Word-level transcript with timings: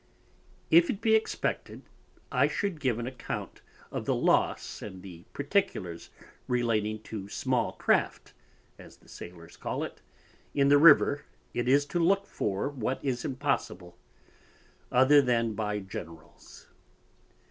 If 0.71 0.89
it 0.89 0.99
be 0.99 1.13
expected 1.13 1.83
I 2.31 2.47
should 2.47 2.79
give 2.79 2.97
an 2.97 3.05
account 3.05 3.61
of 3.91 4.05
the 4.05 4.15
loss, 4.15 4.81
and 4.81 5.03
the 5.03 5.25
particulars 5.31 6.09
relating 6.47 7.03
to 7.03 7.29
small 7.29 7.73
Craft, 7.73 8.33
as 8.79 8.97
the 8.97 9.07
Sailors 9.07 9.57
call 9.57 9.83
it, 9.83 10.01
in 10.55 10.69
the 10.69 10.79
River 10.79 11.25
it 11.53 11.67
is 11.67 11.85
to 11.85 11.99
look 11.99 12.25
for 12.25 12.67
what 12.67 12.99
is 13.05 13.23
impossible, 13.23 13.95
other 14.91 15.21
than 15.21 15.53
by 15.53 15.77
generals. 15.77 16.65